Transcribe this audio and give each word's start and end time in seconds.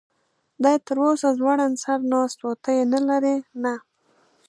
دی 0.63 0.75
تراوسه 0.87 1.29
ځوړند 1.39 1.75
سر 1.83 1.99
ناست 2.11 2.39
و، 2.41 2.45
ته 2.63 2.69
یې 2.77 2.83
نه 2.93 2.99
لرې؟ 3.07 3.35
نه. 3.63 3.73